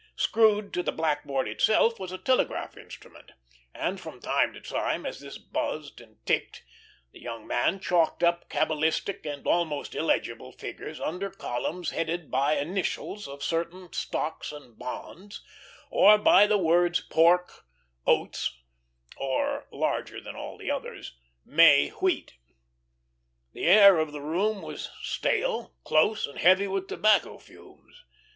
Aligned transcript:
Screwed 0.15 0.73
to 0.73 0.81
the 0.81 0.91
blackboard 0.91 1.47
itself 1.47 1.99
was 1.99 2.11
a 2.11 2.17
telegraph 2.17 2.75
instrument, 2.75 3.33
and 3.71 3.99
from 4.01 4.19
time 4.19 4.51
to 4.53 4.59
time, 4.59 5.05
as 5.05 5.19
this 5.19 5.37
buzzed 5.37 6.01
and 6.01 6.17
ticked, 6.25 6.63
the 7.11 7.19
young 7.21 7.45
man 7.45 7.79
chalked 7.79 8.23
up 8.23 8.49
cabalistic, 8.49 9.27
and 9.27 9.45
almost 9.45 9.93
illegible 9.93 10.53
figures 10.53 10.99
under 10.99 11.29
columns 11.29 11.91
headed 11.91 12.31
by 12.31 12.55
initials 12.57 13.27
of 13.27 13.43
certain 13.43 13.93
stocks 13.93 14.51
and 14.51 14.79
bonds, 14.79 15.43
or 15.91 16.17
by 16.17 16.47
the 16.47 16.57
words 16.57 16.99
"Pork," 17.01 17.65
"Oats," 18.07 18.57
or, 19.17 19.67
larger 19.71 20.19
than 20.19 20.35
all 20.35 20.57
the 20.57 20.71
others, 20.71 21.15
"May 21.45 21.89
Wheat." 21.89 22.33
The 23.53 23.67
air 23.67 23.99
of 23.99 24.13
the 24.13 24.21
room 24.21 24.63
was 24.63 24.89
stale, 25.03 25.75
close, 25.83 26.25
and 26.25 26.39
heavy 26.39 26.67
with 26.67 26.87
tobacco 26.87 27.37
fumes. 27.37 28.03